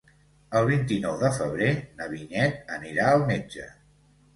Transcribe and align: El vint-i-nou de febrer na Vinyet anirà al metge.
El 0.61 0.69
vint-i-nou 0.69 1.21
de 1.25 1.31
febrer 1.37 1.69
na 2.01 2.11
Vinyet 2.17 2.77
anirà 2.81 3.15
al 3.15 3.33
metge. 3.33 3.73